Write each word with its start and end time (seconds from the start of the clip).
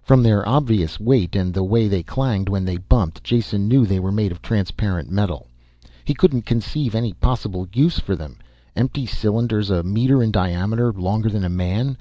From 0.00 0.22
their 0.22 0.48
obvious 0.48 1.00
weight 1.00 1.34
and 1.34 1.52
the 1.52 1.64
way 1.64 1.88
they 1.88 2.04
clanged 2.04 2.48
when 2.48 2.64
they 2.64 2.76
bumped, 2.76 3.24
Jason 3.24 3.66
knew 3.66 3.84
they 3.84 3.98
were 3.98 4.12
made 4.12 4.30
of 4.30 4.40
transparent 4.40 5.10
metal. 5.10 5.48
He 6.04 6.14
couldn't 6.14 6.46
conceive 6.46 6.94
any 6.94 7.14
possible 7.14 7.66
use 7.74 7.98
for 7.98 8.14
them. 8.14 8.36
Empty 8.76 9.06
cylinders 9.06 9.70
a 9.70 9.82
meter 9.82 10.22
in 10.22 10.30
diameter, 10.30 10.92
longer 10.92 11.28
than 11.30 11.42
a 11.44 11.48
man. 11.48 11.98